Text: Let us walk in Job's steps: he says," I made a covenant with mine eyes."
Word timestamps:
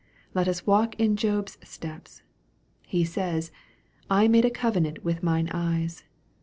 Let 0.33 0.47
us 0.47 0.65
walk 0.65 0.99
in 0.99 1.15
Job's 1.15 1.59
steps: 1.63 2.23
he 2.87 3.05
says," 3.05 3.51
I 4.09 4.27
made 4.27 4.45
a 4.45 4.49
covenant 4.49 5.03
with 5.03 5.21
mine 5.21 5.47
eyes." 5.53 6.05